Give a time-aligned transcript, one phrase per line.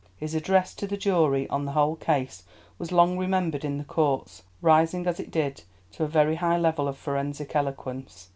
[0.17, 2.41] His address to the jury on the whole case
[2.79, 6.87] was long remembered in the courts, rising as it did to a very high level
[6.87, 8.29] of forensic eloquence.